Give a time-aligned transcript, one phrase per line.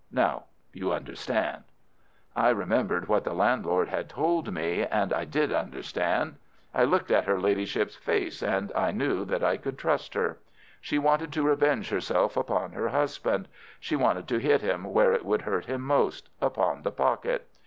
[0.11, 1.63] Now you understand."
[2.35, 6.37] I remembered what the landlord had told me, and I did understand.
[6.73, 10.39] I looked at her Ladyship's face, and I knew that I could trust her.
[10.81, 13.47] She wanted to revenge herself upon her husband.
[13.79, 17.47] She wanted to hit him where it would hurt him most—upon the pocket.